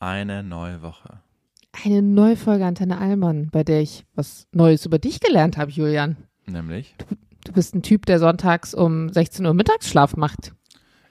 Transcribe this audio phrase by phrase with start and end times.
[0.00, 1.18] Eine neue Woche.
[1.84, 6.16] Eine neue Folge Antenne Allmann, bei der ich was Neues über dich gelernt habe, Julian.
[6.46, 6.94] Nämlich?
[6.98, 7.04] Du,
[7.44, 10.52] du bist ein Typ, der sonntags um 16 Uhr Mittagsschlaf macht.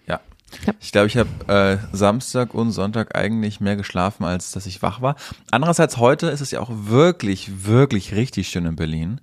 [0.07, 0.19] Ja.
[0.65, 0.73] Ja.
[0.79, 5.01] Ich glaube, ich habe äh, Samstag und Sonntag eigentlich mehr geschlafen, als dass ich wach
[5.01, 5.15] war.
[5.51, 9.21] Andererseits heute ist es ja auch wirklich, wirklich richtig schön in Berlin.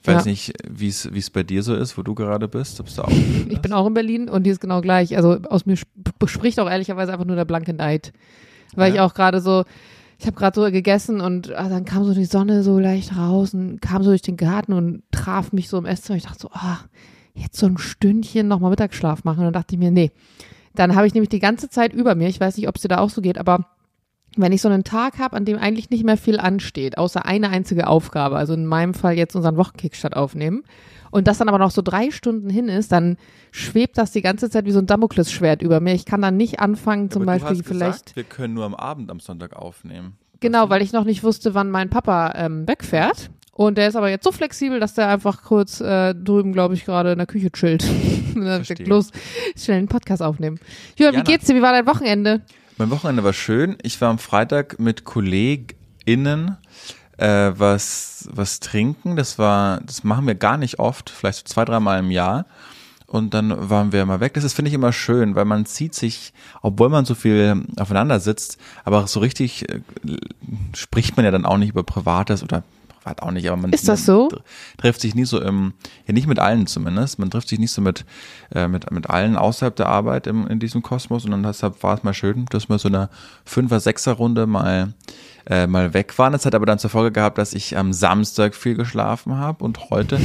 [0.00, 0.30] Ich weiß Ja.
[0.30, 2.80] nicht, wie es bei dir so ist, wo du gerade bist.
[2.80, 3.10] Ob es da auch
[3.48, 5.16] Ich bin auch in Berlin und die ist genau gleich.
[5.16, 5.86] Also aus mir sp
[6.26, 8.12] spricht auch ehrlicherweise einfach nur der blanke Neid.
[8.74, 8.94] Weil Ja.
[8.94, 9.64] ich auch gerade so,
[10.18, 13.54] ich habe gerade so gegessen und ah, dann kam so die Sonne so leicht raus
[13.54, 16.16] und kam so durch den Garten und traf mich so im Esszimmer.
[16.16, 16.78] Ich dachte so, ah,
[17.34, 19.38] jetzt so ein Stündchen nochmal Mittagsschlaf machen.
[19.40, 20.10] Und dann dachte ich mir, nee.
[20.74, 22.88] Dann habe ich nämlich die ganze Zeit über mir, ich weiß nicht, ob es dir
[22.88, 23.66] da auch so geht, aber
[24.36, 27.50] wenn ich so einen Tag habe, an dem eigentlich nicht mehr viel ansteht, außer eine
[27.50, 30.62] einzige Aufgabe, also in meinem Fall jetzt unseren Wochenkickstart aufnehmen,
[31.12, 33.18] und das dann aber noch so drei Stunden hin ist, dann
[33.52, 35.94] schwebt das die ganze Zeit wie so ein Damoklesschwert über mir.
[35.94, 38.06] Ich kann dann nicht anfangen, zum du Beispiel vielleicht.
[38.06, 40.16] Gesagt, wir können nur am Abend am Sonntag aufnehmen.
[40.40, 43.30] Genau, weil ich noch nicht wusste, wann mein Papa ähm, wegfährt.
[43.52, 46.86] Und der ist aber jetzt so flexibel, dass der einfach kurz äh, drüben, glaube ich,
[46.86, 47.84] gerade in der Küche chillt.
[48.34, 49.10] Und dann sagt, los,
[49.54, 50.58] schnell einen Podcast aufnehmen.
[50.98, 51.54] Jürgen, wie geht's dir?
[51.54, 52.40] Wie war dein Wochenende?
[52.78, 53.76] Mein Wochenende war schön.
[53.82, 56.56] Ich war am Freitag mit KollegInnen
[57.18, 59.16] äh, was, was trinken.
[59.16, 62.46] Das war, das machen wir gar nicht oft, vielleicht so zwei, dreimal im Jahr.
[63.06, 64.32] Und dann waren wir mal weg.
[64.32, 68.58] Das finde ich, immer schön, weil man zieht sich, obwohl man so viel aufeinander sitzt,
[68.84, 69.80] aber so richtig äh,
[70.74, 72.62] spricht man ja dann auch nicht über Privates oder
[73.02, 74.28] privat auch nicht, aber man Ist das so?
[74.28, 74.40] tr-
[74.78, 75.72] trifft sich nie so im,
[76.06, 78.04] ja nicht mit allen zumindest, man trifft sich nicht so mit,
[78.54, 81.96] äh, mit, mit allen außerhalb der Arbeit im, in diesem Kosmos und dann deshalb war
[81.96, 83.08] es mal schön, dass wir so eine
[83.44, 84.94] Fünfer-, Sechser-Runde mal,
[85.46, 86.32] äh, mal weg waren.
[86.32, 89.90] Das hat aber dann zur Folge gehabt, dass ich am Samstag viel geschlafen habe und
[89.90, 90.20] heute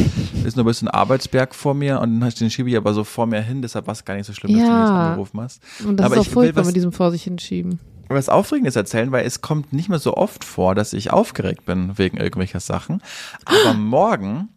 [0.45, 3.41] ist nur ein bisschen Arbeitsberg vor mir und den schiebe ich aber so vor mir
[3.41, 5.07] hin, deshalb war es gar nicht so schlimm, dass du mir jetzt Ja.
[5.09, 5.61] angerufen hast.
[5.85, 7.79] Und das Aber ist auch ich furchtbar was- mit diesem vor sich hinschieben.
[8.09, 11.97] Was Aufregendes erzählen, weil es kommt nicht mehr so oft vor, dass ich aufgeregt bin
[11.97, 13.01] wegen irgendwelcher Sachen.
[13.45, 14.49] Aber morgen,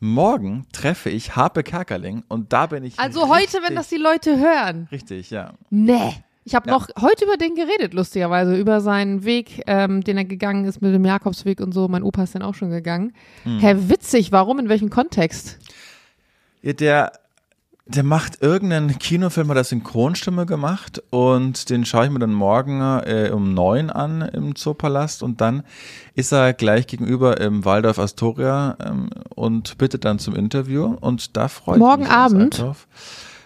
[0.00, 2.98] morgen treffe ich Harpe Kerkeling und da bin ich.
[2.98, 4.88] Also heute, wenn richtig- das die Leute hören.
[4.92, 5.52] Richtig, ja.
[5.70, 6.14] Nee.
[6.46, 6.74] Ich habe Ja.
[6.74, 10.92] noch heute über den geredet, lustigerweise, über seinen Weg, ähm, den er gegangen ist mit
[10.92, 11.88] dem Jakobsweg und so.
[11.88, 13.14] Mein Opa ist dann auch schon gegangen.
[13.44, 13.60] Hm.
[13.60, 15.58] Hä, witzig, warum, in welchem Kontext?
[16.62, 17.12] Der,
[17.86, 22.80] der macht irgendeinen Kinofilm, hat er Synchronstimme gemacht und den schaue ich mir dann morgen
[22.80, 25.64] äh, um neun an im Zoopalast und dann
[26.14, 31.48] ist er gleich gegenüber im Waldorf Astoria ähm, und bittet dann zum Interview und da
[31.48, 32.58] freue ich Morgen mich ganz Abend?
[32.58, 32.86] drauf.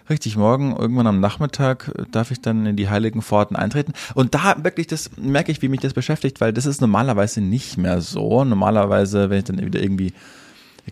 [0.08, 3.92] Richtig, morgen irgendwann am Nachmittag darf ich dann in die heiligen Pforten eintreten.
[4.14, 7.76] Und da wirklich, das merke ich, wie mich das beschäftigt, weil das ist normalerweise nicht
[7.76, 8.42] mehr so.
[8.42, 10.14] Normalerweise, wenn ich dann wieder irgendwie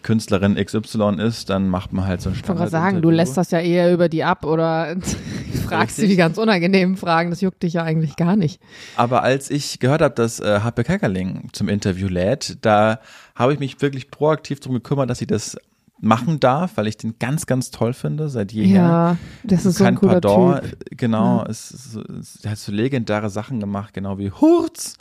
[0.02, 3.36] Künstlerin XY ist, dann macht man halt so ein Ich wollte gerade sagen, du lässt
[3.36, 4.96] das ja eher über die ab oder
[5.66, 7.30] fragst sie die ganz unangenehmen Fragen.
[7.30, 8.60] Das juckt dich ja eigentlich gar nicht.
[8.96, 13.00] Aber als ich gehört habe, dass äh, Happe Kerkeling zum Interview lädt, da
[13.34, 15.56] habe ich mich wirklich proaktiv darum gekümmert, dass sie das
[15.98, 18.66] machen darf, weil ich den ganz, ganz toll finde, seit jeher.
[18.82, 20.78] Ja, das ist so ein Kein cooler Pardon, Typ.
[20.90, 24.96] genau, es, es, es, er hat so legendäre Sachen gemacht, genau wie Hurz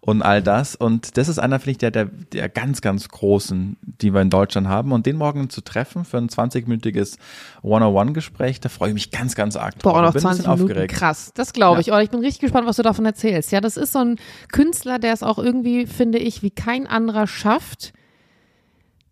[0.00, 0.74] und all das.
[0.74, 4.30] Und das ist einer, finde ich, der, der, der ganz, ganz großen, die wir in
[4.30, 4.90] Deutschland haben.
[4.90, 7.18] Und den morgen zu treffen für ein 20-minütiges
[7.62, 9.92] One-on-One-Gespräch, da freue ich mich ganz, ganz arg drauf.
[9.92, 10.94] Boah, noch Ich bin ein 20 bisschen Minuten, aufgeregt.
[10.94, 11.30] krass.
[11.34, 11.80] Das glaube Ja.
[11.80, 11.92] ich.
[11.92, 13.52] Oh, ich bin richtig gespannt, was du davon erzählst.
[13.52, 14.16] Ja, das ist so ein
[14.50, 17.92] Künstler, der es auch irgendwie, finde ich, wie kein anderer schafft,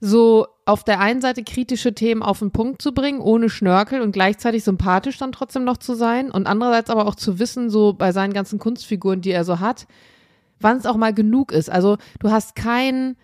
[0.00, 4.12] so auf der einen Seite kritische Themen auf den Punkt zu bringen, ohne Schnörkel und
[4.12, 8.12] gleichzeitig sympathisch dann trotzdem noch zu sein und andererseits aber auch zu wissen, so bei
[8.12, 9.86] seinen ganzen Kunstfiguren, die er so hat,
[10.60, 11.70] wann es auch mal genug ist.
[11.70, 13.16] Also du hast keinen,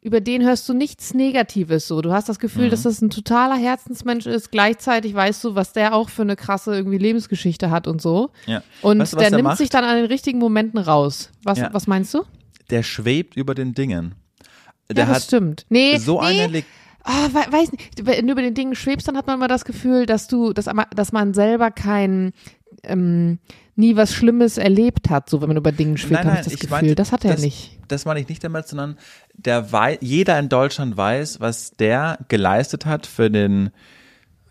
[0.00, 2.00] über den hörst du nichts Negatives so.
[2.02, 2.42] Du hast das Mhm.
[2.42, 4.50] Gefühl, dass das ein totaler Herzensmensch ist.
[4.52, 8.30] Gleichzeitig weißt du, was der auch für eine krasse irgendwie Lebensgeschichte hat und so.
[8.46, 8.62] Ja.
[8.82, 9.58] Und Weißt du, der der nimmt macht?
[9.58, 11.30] sich dann an den richtigen Momenten raus.
[11.42, 11.70] Was, Ja.
[11.72, 12.22] was meinst du?
[12.70, 14.14] Der schwebt über den Dingen.
[14.94, 15.66] Der ja, das hat stimmt.
[15.68, 16.64] Nee, so nee, eine Le
[17.04, 19.64] Ah, we weiß nicht, wenn du über den Dingen schwebst, dann hat man immer das
[19.64, 22.32] Gefühl, dass du, dass, dass man selber kein,
[22.84, 23.38] ähm,
[23.74, 26.60] nie was Schlimmes erlebt hat, so wenn man über Dingen schwebt, habe ich das ich
[26.60, 26.70] Gefühl.
[26.70, 27.78] meinte, das hat er das- nicht.
[27.88, 28.98] das meine ich nicht damit, sondern
[29.34, 33.70] der wei jeder in Deutschland weiß, was der geleistet hat für den,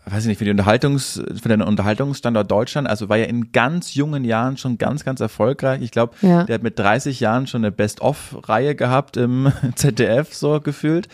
[0.04, 2.88] weiß ich nicht, für die Unterhaltungs, für den Unterhaltungsstandort Deutschland.
[2.88, 5.80] Also war ja in ganz jungen Jahren schon ganz, ganz erfolgreich.
[5.80, 6.42] Ich glaube, Ja.
[6.44, 11.06] der hat mit 30 Jahren schon eine Best-of-Reihe gehabt im ZDF so gefühlt.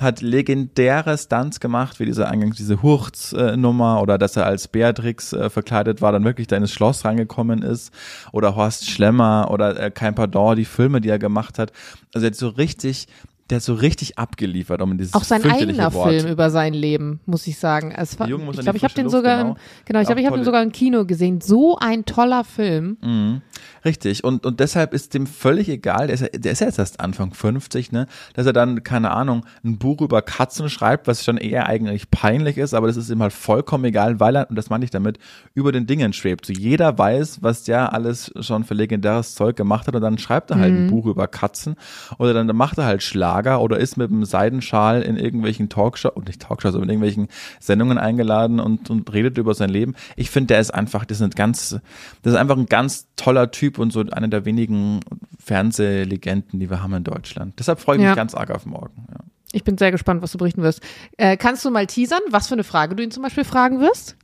[0.00, 5.50] Hat legendäre Stunts gemacht, wie diese eingangs diese Hurz-Nummer oder dass er als Beatrix äh,
[5.50, 7.92] verkleidet war, dann wirklich da ins Schloss reingekommen ist.
[8.32, 11.72] Oder Horst Schlemmer oder äh, Kein Pardon, die Filme, die er gemacht hat.
[12.14, 13.08] Also er hat so richtig
[13.50, 16.10] der hat so richtig abgeliefert, um in dieses Auch sein eigener Wort.
[16.10, 17.92] Film über sein Leben, muss ich sagen.
[17.92, 19.50] Es war, ich glaube, ich habe den Luft, sogar genau.
[19.50, 21.40] im, genau, ich glaube, ich habe den sogar im Kino gesehen.
[21.40, 22.96] So ein toller Film.
[23.02, 23.42] Mhm.
[23.84, 24.24] Richtig.
[24.24, 26.98] Und, und deshalb ist dem völlig egal, der ist, ja, der ist ja jetzt erst
[26.98, 31.36] Anfang 50, ne, dass er dann, keine Ahnung, ein Buch über Katzen schreibt, was schon
[31.36, 34.70] eher eigentlich peinlich ist, aber das ist ihm halt vollkommen egal, weil er, und das
[34.70, 35.18] meine ich damit,
[35.54, 36.46] über den Dingen schwebt.
[36.46, 40.50] So jeder weiß, was der alles schon für legendäres Zeug gemacht hat und dann schreibt
[40.50, 41.76] er halt ein Buch über Katzen
[42.18, 43.04] oder dann macht er halt
[43.36, 47.28] Schlager oder ist mit einem Seidenschal in irgendwelchen Talkshows, und nicht Talkshows, aber in irgendwelchen
[47.60, 49.94] Sendungen eingeladen und, und redet über sein Leben.
[50.16, 51.78] Ich finde, der ist einfach, das ist ein ganz,
[52.22, 55.00] das ist einfach ein ganz toller Typ und so einer der wenigen
[55.38, 57.54] Fernsehlegenden, die wir haben in Deutschland.
[57.58, 58.10] Deshalb freue ich Ja.
[58.10, 59.06] mich ganz arg auf morgen.
[59.10, 59.20] Ja.
[59.52, 60.80] Ich bin sehr gespannt, was du berichten wirst.
[61.18, 64.16] Äh, kannst du mal teasern, was für eine Frage du ihn zum Beispiel fragen wirst?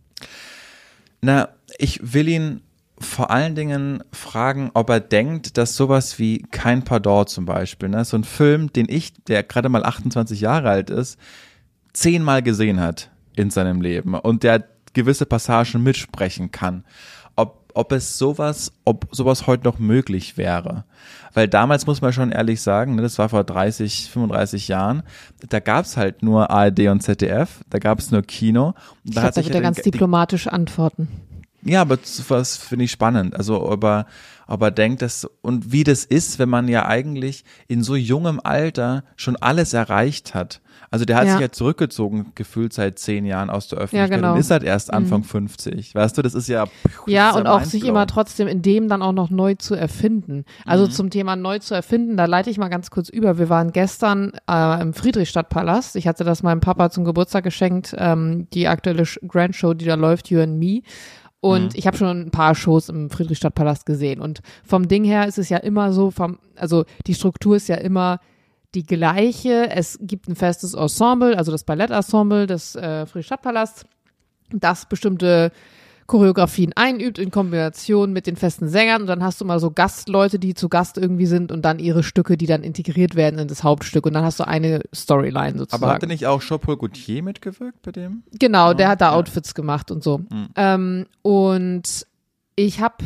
[1.21, 1.49] Na,
[1.79, 2.61] ich will ihn
[3.03, 8.05] vor allen Dingen fragen, ob er denkt, dass sowas wie Kein Pardon zum Beispiel, ne,
[8.05, 11.19] so ein Film, den ich, der gerade mal 28 Jahre alt ist,
[11.93, 14.65] zehnmal gesehen hat in seinem Leben und der
[14.95, 16.85] gewisse Passagen mitsprechen kann,
[17.37, 20.85] ob, ob es sowas, ob sowas heute noch möglich wäre.
[21.35, 25.03] Weil damals muss man schon ehrlich sagen, ne, das war vor 30, 35 Jahren,
[25.49, 28.75] da gab's halt nur ARD und ZDF, da gab's nur Kino.
[29.05, 31.09] Ich da glaube, hat da sich wird er ganz den- die- diplomatisch antworten.
[31.65, 31.99] Ja, aber
[32.29, 33.37] was finde ich spannend.
[33.37, 34.07] Also, ob er,
[34.49, 38.41] ob er denkt, dass, und wie das ist, wenn man ja eigentlich in so jungem
[38.43, 40.61] Alter schon alles erreicht hat.
[40.91, 41.33] Also, der hat Ja.
[41.33, 44.35] sich ja zurückgezogen, gefühlt seit zehn Jahren aus der Öffentlichkeit genau.
[44.35, 45.95] und ist halt erst Anfang 50.
[45.95, 48.61] Weißt du, das ist ja, pff, das Ja, ist und auch sich immer trotzdem in
[48.61, 50.45] dem dann auch noch neu zu erfinden.
[50.67, 50.91] Also Mhm.
[50.91, 53.39] zum Thema neu zu erfinden, da leite ich mal ganz kurz über.
[53.39, 55.97] Wir waren gestern äh, im Friedrichstadtpalast.
[55.97, 59.95] Ich hatte das meinem Papa zum Geburtstag geschenkt, ähm, die aktuelle Grand Show, die da
[59.95, 60.81] läuft, You and Me.
[61.45, 64.21] Und ich habe schon ein paar Shows im Friedrichstadtpalast gesehen.
[64.21, 67.75] Und vom Ding her ist es ja immer so, vom, also die Struktur ist ja
[67.75, 68.21] immer
[68.77, 69.69] die gleiche.
[69.69, 73.85] Es gibt ein festes Ensemble, also das Ballettensemble des äh, Friedrichstadtpalasts,
[74.53, 75.51] das bestimmte
[76.07, 80.39] Choreografien einübt in Kombination mit den festen Sängern und dann hast du mal so Gastleute,
[80.39, 83.63] die zu Gast irgendwie sind und dann ihre Stücke, die dann integriert werden in das
[83.63, 85.85] Hauptstück und dann hast du eine Storyline sozusagen.
[85.85, 88.23] Aber hatte nicht auch Jean-Paul Gaultier mitgewirkt bei dem?
[88.39, 89.17] Genau, der hat da ja.
[89.17, 90.21] Outfits gemacht und so.
[90.57, 92.07] Ähm, und
[92.57, 93.05] ich habe,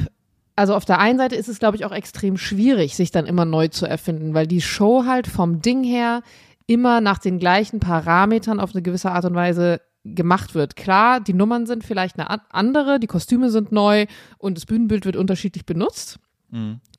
[0.56, 3.44] also auf der einen Seite ist es, glaube ich, auch extrem schwierig, sich dann immer
[3.44, 6.22] neu zu erfinden, weil die Show halt vom Ding her
[6.66, 9.80] immer nach den gleichen Parametern auf eine gewisse Art und Weise
[10.14, 10.76] gemacht wird.
[10.76, 14.06] Klar, die Nummern sind vielleicht eine an- andere, die Kostüme sind neu
[14.38, 16.18] und das Bühnenbild wird unterschiedlich benutzt.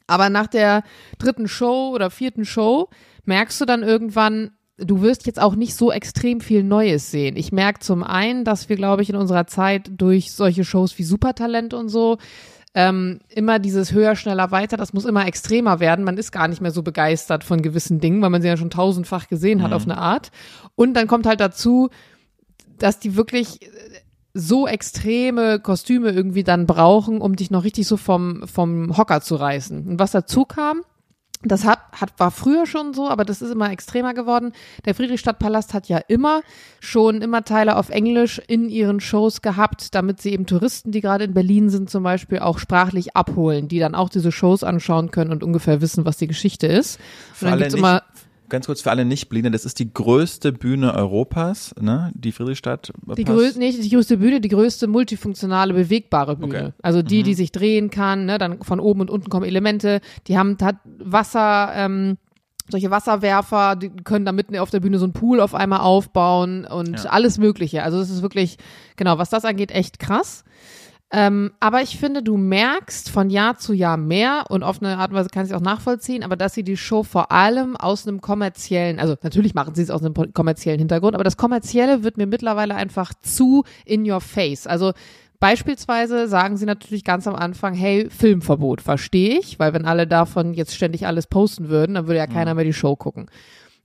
[0.08, 0.84] Aber nach der
[1.18, 2.90] dritten Show oder vierten Show
[3.26, 7.36] merkst du dann irgendwann, du wirst jetzt auch nicht so extrem viel Neues sehen.
[7.38, 11.04] Ich merke zum einen, dass wir, glaube ich, in unserer Zeit durch solche Shows wie
[11.04, 12.18] Supertalent und so
[12.76, 16.06] ähm, immer dieses höher, schneller, weiter, das muss immer extremer werden.
[16.06, 18.70] Man ist gar nicht mehr so begeistert von gewissen Dingen, weil man sie ja schon
[18.70, 20.30] tausendfach gesehen hat auf eine Art.
[20.76, 21.90] Und dann kommt halt dazu,
[22.80, 23.68] dass die wirklich äh,
[24.34, 29.36] so extreme Kostüme irgendwie dann brauchen, um dich noch richtig so vom, vom Hocker zu
[29.36, 29.88] reißen.
[29.88, 30.82] Und was dazu kam,
[31.44, 34.54] das hat, hat, war früher schon so, aber das ist immer extremer geworden.
[34.86, 36.42] Der Friedrichstadtpalast hat ja immer
[36.80, 41.26] schon immer Teile auf Englisch in ihren Shows gehabt, damit sie eben Touristen, die gerade
[41.26, 45.32] in Berlin sind, zum Beispiel auch sprachlich abholen, die dann auch diese Shows anschauen können
[45.32, 47.00] und ungefähr wissen, was die Geschichte ist.
[47.40, 48.02] Und dann gibt's immer
[48.50, 52.12] ganz kurz für alle Nicht-Blinden, das ist die größte Bühne Europas, ne?
[52.16, 52.92] Die Friedrichstadt.
[53.18, 56.58] Die größte, nicht die größte Bühne, die größte multifunktionale, bewegbare Bühne.
[56.68, 56.74] Okay.
[56.82, 60.38] Also die, die sich drehen kann, ne, dann von oben und unten kommen Elemente, die
[60.38, 62.18] haben hat Wasser, ähm,
[62.70, 66.66] solche Wasserwerfer, die können da mitten auf der Bühne so einen Pool auf einmal aufbauen
[66.66, 67.10] und Ja.
[67.12, 67.84] alles Mögliche.
[67.84, 68.58] Also das ist wirklich,
[68.98, 70.44] genau, was das angeht, echt krass.
[71.10, 75.12] Ähm, aber ich finde, du merkst von Jahr zu Jahr mehr und auf eine Art
[75.12, 78.06] und Weise kann ich es auch nachvollziehen, aber dass sie die Show vor allem aus
[78.06, 82.18] einem kommerziellen, also natürlich machen sie es aus einem kommerziellen Hintergrund, aber das Kommerzielle wird
[82.18, 84.68] mir mittlerweile einfach zu in your face.
[84.68, 84.92] Also
[85.40, 90.56] Beispielsweise sagen sie natürlich ganz am Anfang, hey, Filmverbot, verstehe ich, weil wenn alle davon
[90.56, 93.28] jetzt ständig alles posten würden, dann würde ja keiner mehr die Show gucken.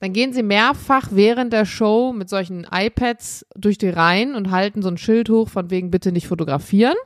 [0.02, 4.82] Dann gehen sie mehrfach während der Show mit solchen iPads durch die Reihen und halten
[4.82, 6.96] so ein Schild hoch von wegen bitte nicht fotografieren.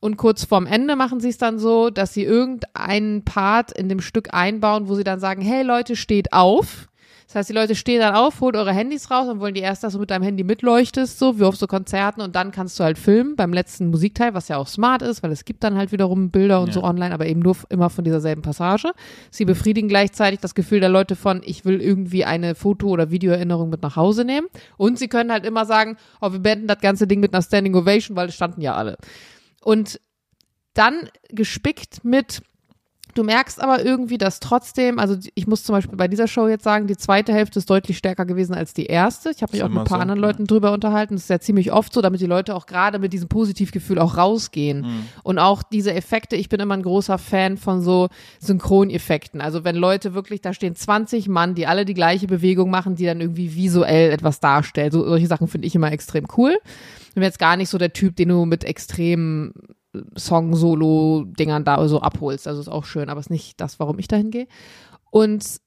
[0.00, 4.00] Und kurz vorm Ende machen sie es dann so, dass sie irgendeinen Part in dem
[4.00, 6.88] Stück einbauen, wo sie dann sagen, hey Leute, steht auf.
[7.28, 9.84] Das heißt, die Leute stehen dann auf, holt eure Handys raus und wollen die erst,
[9.84, 12.84] dass du mit deinem Handy mitleuchtest, so wie auf so Konzerten und dann kannst du
[12.84, 15.92] halt filmen beim letzten Musikteil, was ja auch smart ist, weil es gibt dann halt
[15.92, 16.72] wiederum Bilder und Ja.
[16.72, 18.92] so online, aber eben nur immer von dieser selben Passage.
[19.30, 23.68] Sie befriedigen gleichzeitig das Gefühl der Leute von, ich will irgendwie eine Foto- oder Videoerinnerung
[23.68, 24.46] mit nach Hause nehmen
[24.78, 27.74] und sie können halt immer sagen, oh, wir beenden das ganze Ding mit einer Standing
[27.74, 28.96] Ovation, weil es standen ja alle.
[29.62, 30.00] Und
[30.72, 32.40] dann gespickt mit
[33.18, 36.62] Du merkst aber irgendwie, dass trotzdem, also ich muss zum Beispiel bei dieser Show jetzt
[36.62, 39.32] sagen, die zweite Hälfte ist deutlich stärker gewesen als die erste.
[39.32, 40.26] Ich habe mich auch mit ein paar so, anderen ja.
[40.28, 41.16] Leuten drüber unterhalten.
[41.16, 44.16] Das ist ja ziemlich oft so, damit die Leute auch gerade mit diesem Positivgefühl auch
[44.16, 44.82] rausgehen.
[44.82, 45.04] Mhm.
[45.24, 48.06] Und auch diese Effekte, ich bin immer ein großer Fan von so
[48.38, 49.40] Synchroneffekten.
[49.40, 53.04] Also wenn Leute wirklich, da stehen 20 Mann, die alle die gleiche Bewegung machen, die
[53.04, 54.92] dann irgendwie visuell etwas darstellen.
[54.92, 56.56] So, solche Sachen finde ich immer extrem cool.
[57.08, 59.54] Ich bin jetzt gar nicht so der Typ, den du mit extremen
[60.16, 62.46] Song-Solo-Dingern da so abholst.
[62.46, 64.46] Also ist auch schön, aber ist nicht das, warum ich dahin gehe.
[65.10, 65.60] Und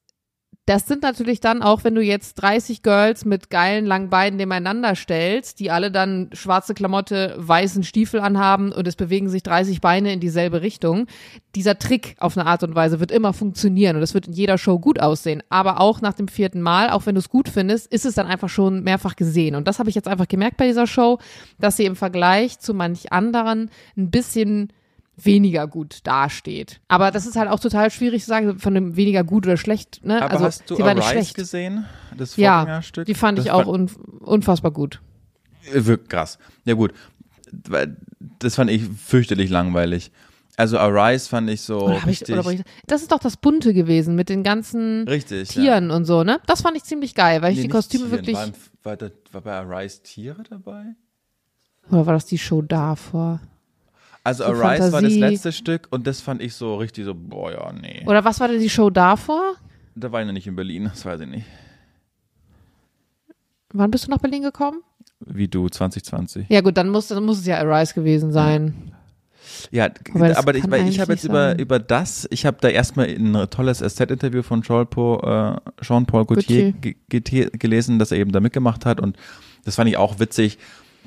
[0.68, 4.96] das sind natürlich dann auch, wenn du jetzt 30 Girls mit geilen langen Beinen nebeneinander
[4.96, 10.14] stellst, die alle dann schwarze Klamotte, weißen Stiefel anhaben und es bewegen sich 30 Beine
[10.14, 11.08] in dieselbe Richtung.
[11.56, 14.60] Dieser Trick auf eine Art und Weise wird immer funktionieren und es wird in jeder
[14.60, 15.42] Show gut aussehen.
[15.50, 18.28] Aber auch nach dem vierten Mal, auch wenn du es gut findest, ist es dann
[18.28, 19.56] einfach schon mehrfach gesehen.
[19.56, 21.18] Und das habe ich jetzt einfach gemerkt bei dieser Show,
[21.60, 24.72] dass sie im Vergleich zu manch anderen ein bisschen
[25.26, 26.82] weniger gut dasteht.
[26.88, 30.04] Aber das ist halt auch total schwierig zu sagen, von dem weniger gut oder schlecht.
[30.06, 30.22] Ne?
[30.22, 31.36] Aber also hast du sie war nicht Arise schlecht.
[31.36, 31.86] gesehen?
[32.18, 33.06] Das Ja, Vorgängerstück?
[33.06, 35.02] die fand das ich auch un unfassbar gut.
[35.74, 36.38] Äh, Wirklich krass.
[36.66, 36.94] Ja gut,
[38.40, 40.12] das fand ich fürchterlich langweilig.
[40.58, 43.74] Also Arise fand ich so Oder ich, richtig, oder ich, das ist doch das Bunte
[43.74, 45.56] gewesen mit den ganzen richtig.
[45.56, 45.62] ja.
[45.64, 46.40] Tieren und so, ne?
[46.46, 48.12] Das fand ich ziemlich geil, weil ich Nee, die nicht Kostüme Tieren.
[48.28, 48.36] wirklich.
[48.84, 50.84] War, war, war bei Arise Tiere dabei?
[51.90, 53.40] Oder war das die Show davor?
[54.24, 55.20] Also So Arise war das Fantasie.
[55.20, 58.04] letzte Stück und das fand ich so richtig so, boah, ja, nee.
[58.06, 59.56] Oder was war denn die Show davor?
[59.96, 61.46] Da war ich noch nicht in Berlin, das weiß ich nicht.
[63.74, 64.82] Wann bist du nach Berlin gekommen?
[65.22, 66.48] Wie du, 2020.
[66.50, 68.92] Ja gut, dann muss, dann muss es ja Arise gewesen sein.
[69.72, 71.60] Ja, Aber aber ich, ich habe jetzt über, sein.
[71.60, 76.96] über das, ich habe da erstmal ein tolles SZ-Interview von Jean-Paul, äh, Jean-Paul Gaultier ge
[77.10, 79.18] ge gelesen, dass er eben da mitgemacht hat und
[79.66, 80.58] das fand ich auch witzig,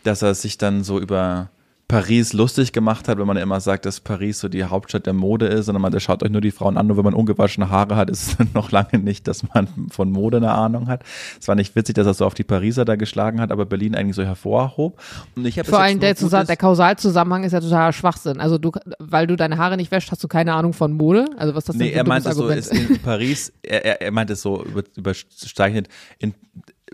[0.03, 1.51] dass er sich dann so über
[1.95, 5.13] Paris lustig gemacht hat, wenn man ja immer sagt, dass Paris so die Hauptstadt der
[5.13, 7.71] Mode ist, sondern man der schaut euch nur die Frauen an, nur wenn man ungewaschene
[7.71, 11.05] Haare hat, ist es noch lange nicht, dass man von Mode eine Ahnung hat.
[11.41, 13.95] Es war nicht witzig, dass er so auf die Pariser da geschlagen hat, aber Berlin
[13.95, 15.01] eigentlich so hervorhob.
[15.37, 18.41] Und ich habe Vor allem der, Zusa der Kausalzusammenhang ist ja totaler Schwachsinn.
[18.41, 21.27] Also du, weil du deine Haare nicht wäschst, hast du keine Ahnung von Mode.
[21.37, 24.35] Also was das denn Nee, für er meinte so, in Paris, er, er, er meinte
[24.35, 25.87] so über, überzeichnet,
[26.19, 26.35] in,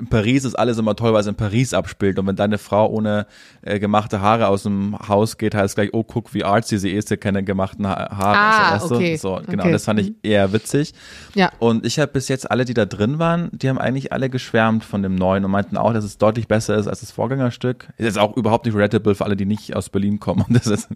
[0.00, 2.18] in Paris ist alles immer toll, weil es in Paris abspielt.
[2.18, 3.26] Und wenn deine Frau ohne
[3.62, 6.90] äh, gemachte Haare aus dem Haus geht, heißt es gleich, oh, guck, wie artsy sie
[6.90, 8.38] ist, der keine gemachten ha Haare.
[8.38, 9.16] Ah, so, weißt okay.
[9.16, 9.72] So, genau, Okay.
[9.72, 10.94] das fand ich eher witzig.
[11.34, 11.50] Ja.
[11.58, 14.84] Und ich habe bis jetzt alle, die da drin waren, die haben eigentlich alle geschwärmt
[14.84, 17.88] von dem neuen und meinten auch, dass es deutlich besser ist als das Vorgängerstück.
[17.98, 20.44] Ist jetzt auch überhaupt nicht relatable für alle, die nicht aus Berlin kommen.
[20.48, 20.88] Und das ist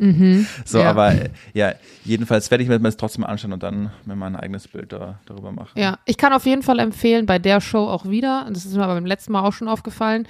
[0.64, 0.90] so, ja.
[0.90, 1.72] aber äh, ja,
[2.04, 5.18] jedenfalls werde ich mir das trotzdem anschauen und dann mir mal ein eigenes Bild da,
[5.26, 5.78] darüber machen.
[5.78, 8.74] Ja, ich kann auf jeden Fall empfehlen, bei der Show auch wieder, und das ist
[8.74, 10.26] mir aber beim letzten Mal auch schon aufgefallen,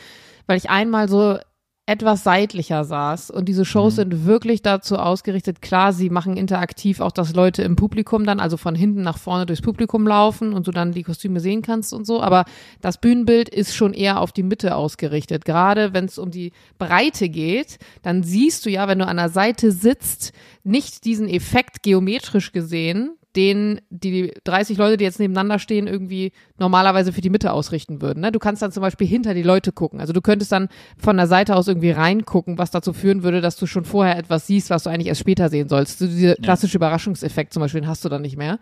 [0.46, 1.38] weil ich einmal so
[1.86, 7.12] etwas seitlicher saß und diese Shows sind wirklich dazu ausgerichtet, klar, sie machen interaktiv auch,
[7.12, 10.70] dass Leute im Publikum dann, also von hinten nach vorne durchs Publikum laufen und du
[10.70, 12.46] dann die Kostüme sehen kannst und so, aber
[12.80, 15.44] das Bühnenbild ist schon eher auf die Mitte ausgerichtet.
[15.44, 19.28] Gerade wenn es um die Breite geht, dann siehst du ja, wenn du an der
[19.28, 25.86] Seite sitzt, nicht diesen Effekt geometrisch gesehen, den die 30 Leute, die jetzt nebeneinander stehen,
[25.86, 28.20] irgendwie normalerweise für die Mitte ausrichten würden.
[28.20, 28.32] Ne?
[28.32, 30.00] Du kannst dann zum Beispiel hinter die Leute gucken.
[30.00, 33.56] Also du könntest dann von der Seite aus irgendwie reingucken, was dazu führen würde, dass
[33.56, 35.98] du schon vorher etwas siehst, was du eigentlich erst später sehen sollst.
[35.98, 38.58] So dieser klassische Überraschungseffekt zum Beispiel, den hast du dann nicht mehr.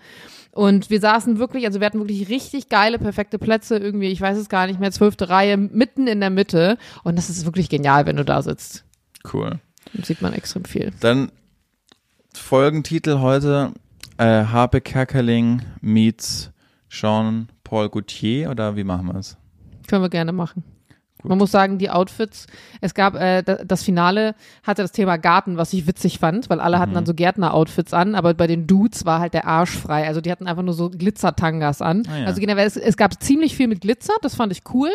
[0.53, 4.37] Und wir saßen wirklich, also wir hatten wirklich richtig geile, perfekte Plätze, irgendwie, ich weiß
[4.37, 6.77] es gar nicht mehr, zwölfte Reihe, mitten in der Mitte.
[7.05, 8.85] Und das ist wirklich genial, wenn du da sitzt.
[9.33, 9.61] Cool.
[9.95, 10.93] Da sieht man extrem viel.
[11.01, 11.31] Dann
[12.35, 13.73] Folgentitel heute
[14.19, 16.51] äh, Harpe Kerkeling meets
[16.89, 19.37] Jean-Paul Gaultier oder wie machen wir es?
[19.89, 20.65] Können wir gerne machen.
[21.25, 22.47] Man muss sagen, die Outfits,
[22.81, 26.61] es gab, äh, da- das Finale hatte das Thema Garten, was ich witzig fand, weil
[26.61, 26.81] alle Mhm.
[26.81, 30.07] hatten dann so Gärtner-Outfits an, aber bei den Dudes war halt der Arsch frei.
[30.07, 32.03] Also die hatten einfach nur so Glitzer-Tangas an.
[32.11, 32.27] Ah ja.
[32.27, 34.91] Also generell, es, es gab ziemlich viel mit Glitzer, das fand ich cool.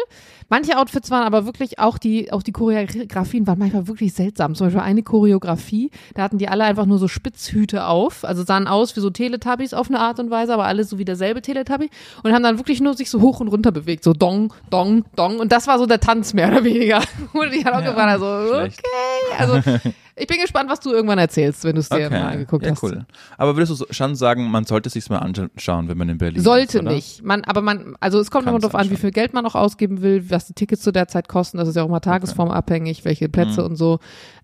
[0.49, 4.55] Manche Outfits waren aber wirklich, auch die, auch die Choreografien waren manchmal wirklich seltsam.
[4.55, 8.67] Zum Beispiel eine Choreografie, da hatten die alle einfach nur so Spitzhüte auf, also sahen
[8.67, 11.89] aus wie so Teletubbies auf eine Art und Weise, aber alle so wie derselbe Teletubby
[12.23, 15.39] und haben dann wirklich nur sich so hoch und runter bewegt, so dong, dong, dong
[15.39, 17.01] und das war so der Tanz mehr oder weniger.
[17.33, 18.79] Und ich hatte auch Ja, gefragt, also schlecht.
[18.79, 22.65] okay, also ich bin gespannt, was du irgendwann erzählst, wenn du es dir mal angeguckt
[22.65, 22.83] ja, hast.
[22.83, 23.05] cool.
[23.37, 26.41] Aber würdest du schon sagen, man sollte es sich mal anschauen, wenn man in Berlin
[26.41, 27.23] Sollte ist, nicht.
[27.23, 29.55] Man, aber man, also es kommt Kann's immer darauf an, wie viel Geld man auch
[29.55, 31.57] ausgeben will, was die Tickets zu der Zeit kosten.
[31.57, 33.67] Das ist ja auch mal tagesformabhängig, welche Plätze Mhm.
[33.67, 33.99] und so.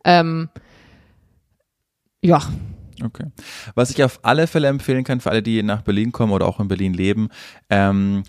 [0.06, 0.50] Ähm,
[2.22, 2.40] ja,
[3.04, 3.26] Okay.
[3.74, 6.60] Was ich auf alle Fälle empfehlen kann, für alle, die nach Berlin kommen oder auch
[6.60, 7.30] in Berlin leben,
[7.70, 8.24] ähm,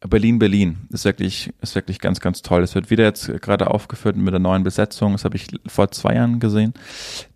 [0.00, 2.62] Berlin, Berlin ist wirklich, ist wirklich ganz, ganz toll.
[2.62, 5.12] Es wird wieder jetzt gerade aufgeführt mit der neuen Besetzung.
[5.12, 6.72] Das habe ich vor zwei Jahren gesehen.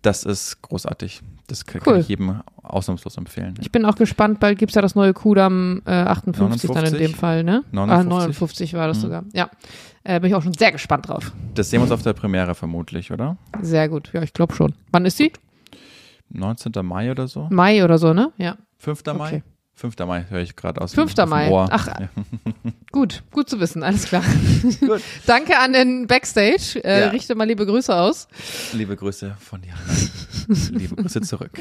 [0.01, 1.21] Das ist großartig.
[1.47, 1.97] Das kann, Cool.
[1.99, 3.55] ich jedem ausnahmslos empfehlen.
[3.59, 6.99] Ich bin auch gespannt, bald gibt's ja das neue Kudam äh, 58 dann in 59?
[7.07, 7.63] dem Fall, ne?
[7.73, 7.91] 59?
[7.91, 9.25] Ah, 59 war das sogar.
[9.33, 9.49] Ja.
[10.05, 11.33] Äh, bin ich auch schon sehr gespannt drauf.
[11.55, 13.35] Das sehen wir uns auf der Premiere vermutlich, oder?
[13.61, 14.09] Sehr gut.
[14.13, 14.73] Ja, ich glaube schon.
[14.91, 15.33] Wann ist sie?
[16.29, 16.71] 19.
[16.81, 17.47] Mai oder so?
[17.51, 18.31] Mai oder so, ne?
[18.37, 18.55] Ja.
[18.79, 19.03] 5.
[19.17, 19.43] Mai?
[19.75, 19.91] Okay.
[19.91, 19.97] 5.
[20.07, 20.91] Mai höre ich gerade aus.
[20.91, 21.11] dem- 5.
[21.11, 21.49] aus dem Mai.
[21.49, 21.67] Ohr.
[21.69, 22.09] Ach, Ja.
[22.91, 24.21] Gut, gut zu wissen, alles klar.
[24.79, 25.01] Gut.
[25.25, 26.79] Danke an den Backstage.
[26.83, 27.09] Äh, Ja.
[27.09, 28.27] Richte mal liebe Grüße aus.
[28.71, 29.79] Liebe Grüße von Diana.
[30.71, 31.51] Liebe Grüße zurück.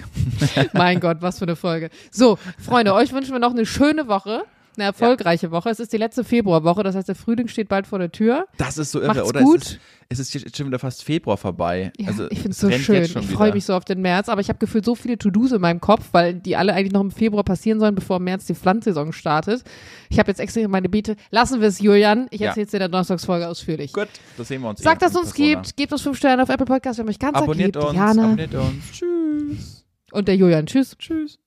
[0.74, 1.88] mein Gott, was für eine Folge.
[2.10, 4.42] So, Freunde, euch wünschen wir noch eine schöne Woche.
[4.76, 5.68] Eine erfolgreiche Woche.
[5.70, 8.46] Es ist die letzte Februarwoche, das heißt, der Frühling steht bald vor der Tür.
[8.56, 9.42] Das ist so irre, Macht's oder?
[9.42, 9.78] gut.
[10.08, 11.92] Es ist, es ist jetzt schon wieder fast Februar vorbei.
[11.98, 13.02] Ja, also, ich finde es so schön.
[13.02, 15.60] Ich freue mich so auf den März, aber ich habe gefühlt so viele To-Dos in
[15.60, 18.54] meinem Kopf, weil die alle eigentlich noch im Februar passieren sollen, bevor im März die
[18.54, 19.62] Pflanzsaison startet.
[20.10, 21.16] Ich habe jetzt extra meine Beete.
[21.30, 22.26] Lassen wir es, Julian.
[22.30, 22.48] Ich Ja.
[22.48, 23.92] erzähle es dir in der Donnerstagsfolge ausführlich.
[23.92, 24.80] Gut, das sehen wir uns.
[24.80, 25.60] Sagt, eh dass es uns Persona.
[25.62, 25.76] gibt.
[25.76, 28.92] Gebt uns fünf Sterne auf Apple Podcast, wenn euch ganz Abonniert uns, Diana abonniert uns.
[28.92, 29.84] Tschüss.
[30.12, 30.66] und der Julian.
[30.66, 30.96] Tschüss.
[30.98, 31.38] Tschüss.